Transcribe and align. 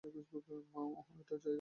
মাও 0.03 0.89
এটাই 1.21 1.37
চাইতেন। 1.37 1.49